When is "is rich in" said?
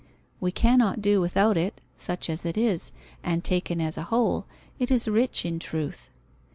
4.89-5.59